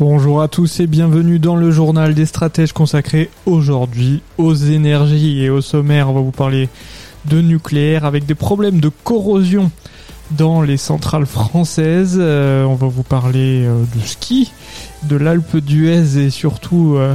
[0.00, 5.50] Bonjour à tous et bienvenue dans le journal des stratèges consacré aujourd'hui aux énergies et
[5.50, 6.10] au sommaire.
[6.10, 6.68] On va vous parler
[7.26, 9.70] de nucléaire avec des problèmes de corrosion
[10.32, 12.16] dans les centrales françaises.
[12.18, 14.52] Euh, on va vous parler euh, de ski,
[15.04, 17.14] de l'Alpe d'Huez et surtout euh,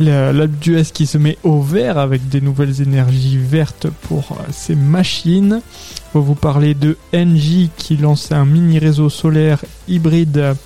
[0.00, 5.60] l'Alpe d'Huez qui se met au vert avec des nouvelles énergies vertes pour ses machines.
[6.14, 10.56] On va vous parler de Engie qui lance un mini réseau solaire hybride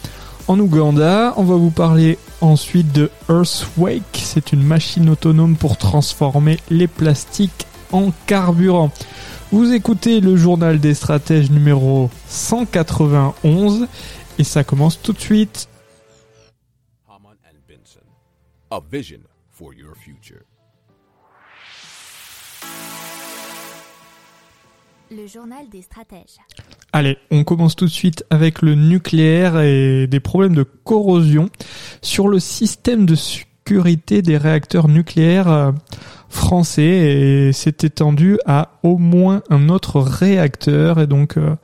[0.51, 1.33] en Ouganda.
[1.37, 4.21] On va vous parler ensuite de Earthwake.
[4.25, 8.91] C'est une machine autonome pour transformer les plastiques en carburant.
[9.53, 13.87] Vous écoutez le journal des stratèges numéro 191
[14.39, 15.69] et ça commence tout de suite.
[25.13, 26.39] Le journal des stratèges.
[26.93, 31.49] Allez, on commence tout de suite avec le nucléaire et des problèmes de corrosion
[32.01, 35.73] sur le système de sécurité des réacteurs nucléaires euh,
[36.29, 41.57] français et c'est étendu à au moins un autre réacteur et donc euh,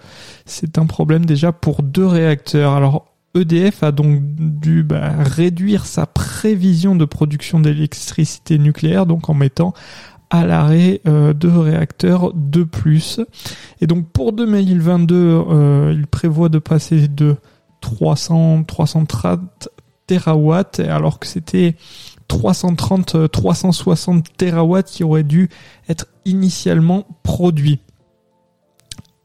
[0.44, 2.72] c'est un problème déjà pour deux réacteurs.
[2.72, 9.34] Alors EDF a donc dû bah, réduire sa prévision de production d'électricité nucléaire donc en
[9.34, 9.72] mettant
[10.30, 13.20] à l'arrêt euh, de réacteurs de plus.
[13.80, 17.36] Et donc pour 2022, euh, il prévoit de passer de
[17.80, 19.68] 300 330
[20.06, 21.76] terawatts alors que c'était
[22.28, 25.48] 330 360 terawatts qui auraient dû
[25.88, 27.80] être initialement produits.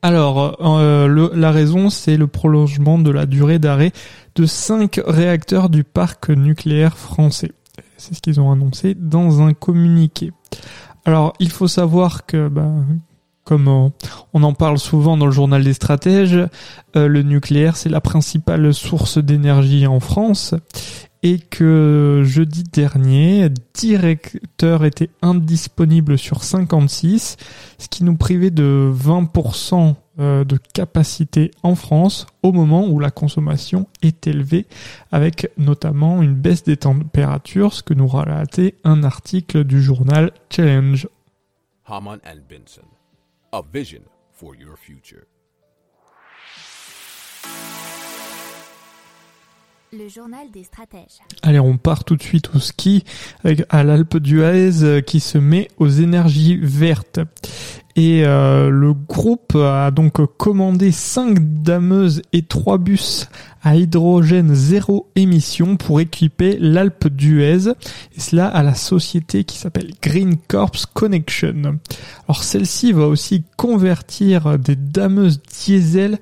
[0.03, 3.91] Alors, euh, la raison, c'est le prolongement de la durée d'arrêt
[4.33, 7.51] de 5 réacteurs du parc nucléaire français.
[7.97, 10.31] C'est ce qu'ils ont annoncé dans un communiqué.
[11.05, 12.69] Alors, il faut savoir que, bah,
[13.43, 13.91] comme
[14.33, 16.37] on en parle souvent dans le journal des stratèges,
[16.95, 20.53] euh, le nucléaire c'est la principale source d'énergie en France
[21.23, 27.37] et que jeudi dernier, 10 réacteurs étaient indisponibles sur 56,
[27.77, 33.11] ce qui nous privait de 20% euh, de capacité en France au moment où la
[33.11, 34.65] consommation est élevée,
[35.11, 41.07] avec notamment une baisse des températures, ce que nous relatait un article du journal Challenge.
[41.85, 42.39] Haman and
[43.53, 44.01] a vision
[44.31, 45.25] for your future.
[49.93, 51.19] Le journal des stratèges.
[51.41, 53.03] Allez, on part tout de suite au ski
[53.43, 57.19] avec à l'Alpe d'Huez euh, qui se met aux énergies vertes.
[57.97, 63.27] Et euh, le groupe a donc commandé 5 dameuses et 3 bus
[63.63, 67.67] à hydrogène zéro émission pour équiper l'Alpe d'Huez,
[68.15, 71.79] et cela à la société qui s'appelle Green Corps Connection.
[72.29, 76.17] Alors celle-ci va aussi convertir des dameuses diesel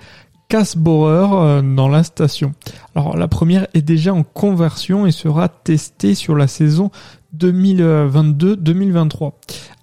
[0.49, 2.53] Casborer euh, dans la station.
[2.95, 6.91] Alors la première est déjà en conversion et sera testée sur la saison
[7.37, 9.33] 2022-2023.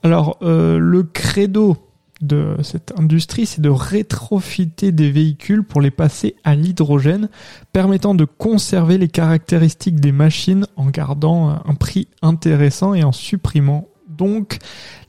[0.03, 1.77] Alors euh, le credo
[2.21, 7.29] de cette industrie, c'est de rétrofiter des véhicules pour les passer à l'hydrogène,
[7.73, 13.87] permettant de conserver les caractéristiques des machines en gardant un prix intéressant et en supprimant
[14.09, 14.59] donc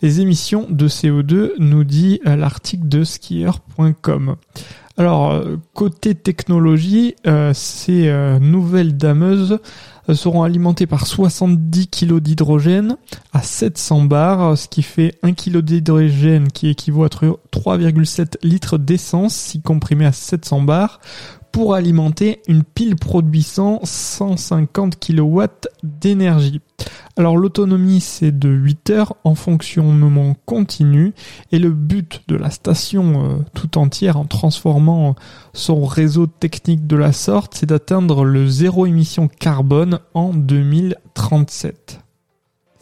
[0.01, 4.35] les émissions de CO2, nous dit euh, l'article de skier.com.
[4.99, 9.59] Alors, euh, côté technologie, euh, ces euh, nouvelles dameuses
[10.13, 12.97] seront alimentées par 70 kg d'hydrogène
[13.31, 19.35] à 700 bars, ce qui fait 1 kg d'hydrogène qui équivaut à 3,7 litres d'essence
[19.35, 20.99] si comprimé à 700 bars
[21.51, 25.43] pour alimenter une pile produisant 150 kW
[25.83, 26.61] d'énergie.
[27.15, 31.13] Alors l'autonomie c'est de 8 heures en fonctionnement continu
[31.51, 35.15] et le but de la station euh, tout entière en transformant
[35.53, 42.06] son réseau technique de la sorte c'est d'atteindre le zéro émission carbone en 2037.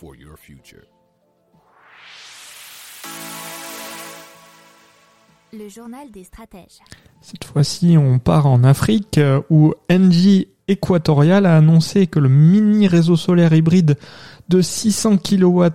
[0.00, 0.86] For your future.
[5.52, 6.78] Le journal des stratèges.
[7.20, 12.88] Cette fois-ci, on part en Afrique euh, où Engie Equatorial a annoncé que le mini
[12.88, 13.98] réseau solaire hybride
[14.48, 15.66] de 600 kW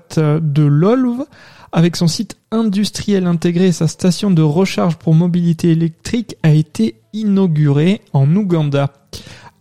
[0.41, 1.25] de LOLV
[1.71, 7.01] avec son site industriel intégré et sa station de recharge pour mobilité électrique a été
[7.13, 8.91] inauguré en Ouganda.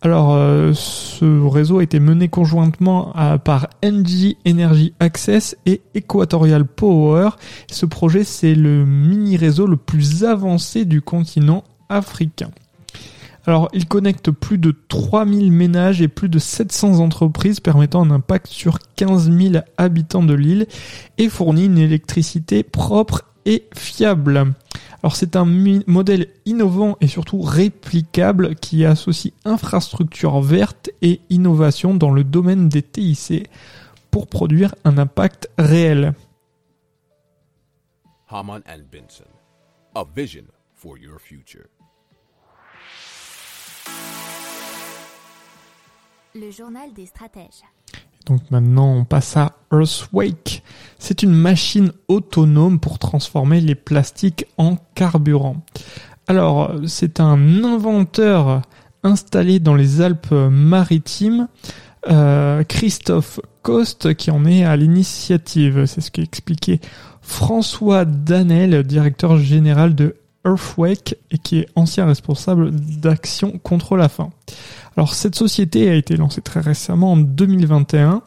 [0.05, 7.31] Alors, euh, ce réseau a été mené conjointement par NG Energy Access et Equatorial Power.
[7.71, 12.51] Ce projet, c'est le mini-réseau le plus avancé du continent africain.
[13.47, 18.49] Alors, il connecte plus de 3000 ménages et plus de 700 entreprises permettant un impact
[18.49, 20.67] sur 15 000 habitants de l'île
[21.17, 24.53] et fournit une électricité propre et fiable.
[25.05, 25.45] Alors c'est un
[25.87, 32.81] modèle innovant et surtout réplicable qui associe infrastructure verte et innovation dans le domaine des
[32.81, 33.51] TIC
[34.11, 36.15] pour produire un impact réel.
[38.31, 39.29] Haman and Benson.
[39.95, 41.67] A vision for your future.
[46.35, 47.62] Le journal des stratèges.
[48.26, 50.62] Donc maintenant on passe à Earthwake.
[50.99, 55.65] C'est une machine autonome pour transformer les plastiques en carburant.
[56.26, 58.62] Alors c'est un inventeur
[59.03, 61.49] installé dans les Alpes-Maritimes,
[62.09, 65.85] euh, Christophe Coste, qui en est à l'initiative.
[65.87, 66.81] C'est ce qu'a expliqué
[67.20, 70.17] François Danel, directeur général de
[70.47, 74.31] Earthwake et qui est ancien responsable d'action contre la faim.
[74.96, 78.23] Alors cette société a été lancée très récemment en 2021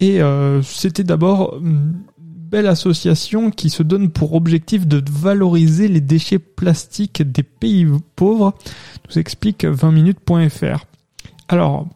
[0.00, 6.02] et euh, c'était d'abord une belle association qui se donne pour objectif de valoriser les
[6.02, 8.54] déchets plastiques des pays pauvres,
[9.08, 10.84] nous explique 20minutes.fr.
[11.48, 11.88] Alors,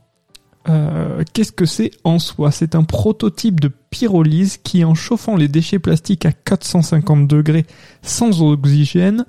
[0.69, 2.51] euh, qu'est-ce que c'est en soi?
[2.51, 7.67] C'est un prototype de pyrolyse qui, en chauffant les déchets plastiques à 450 degrés
[8.03, 9.27] sans oxygène,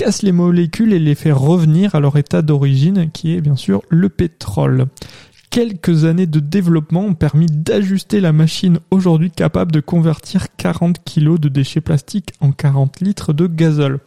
[0.00, 3.82] casse les molécules et les fait revenir à leur état d'origine, qui est bien sûr
[3.90, 4.86] le pétrole.
[5.50, 11.38] Quelques années de développement ont permis d'ajuster la machine aujourd'hui capable de convertir 40 kg
[11.38, 14.00] de déchets plastiques en 40 litres de gazole.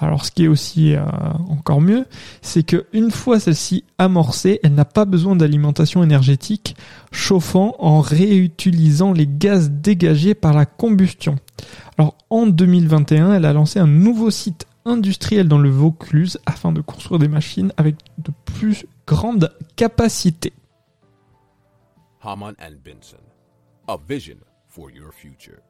[0.00, 1.00] Alors ce qui est aussi euh,
[1.48, 2.04] encore mieux,
[2.40, 6.76] c'est que une fois celle-ci amorcée, elle n'a pas besoin d'alimentation énergétique,
[7.10, 11.34] chauffant en réutilisant les gaz dégagés par la combustion.
[11.98, 16.80] Alors en 2021, elle a lancé un nouveau site industriel dans le Vaucluse afin de
[16.80, 20.52] construire des machines avec de plus grandes capacités.
[22.22, 23.22] Haman and Benson.
[23.86, 24.36] A vision
[24.66, 25.60] for your future.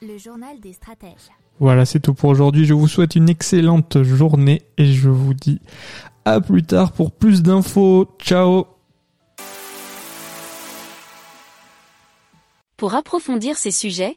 [0.00, 1.30] Le journal des stratèges.
[1.60, 2.64] Voilà, c'est tout pour aujourd'hui.
[2.64, 5.60] Je vous souhaite une excellente journée et je vous dis
[6.24, 8.08] à plus tard pour plus d'infos.
[8.18, 8.66] Ciao
[12.76, 14.16] Pour approfondir ces sujets,